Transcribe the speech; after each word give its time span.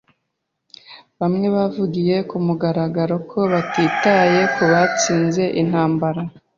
Bamwe 1.19 1.47
bavugiye 1.55 2.15
kumugaragaro 2.29 3.15
ko 3.29 3.39
batitaye 3.51 4.41
kubatsinze 4.55 5.43
intambara. 5.61 6.21